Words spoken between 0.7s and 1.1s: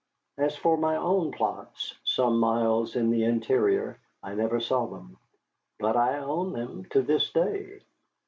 my